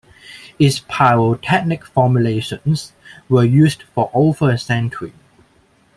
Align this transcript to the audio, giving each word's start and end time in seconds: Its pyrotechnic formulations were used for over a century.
Its 0.57 0.79
pyrotechnic 0.89 1.85
formulations 1.85 2.93
were 3.29 3.43
used 3.43 3.83
for 3.93 4.09
over 4.15 4.49
a 4.49 4.57
century. 4.57 5.13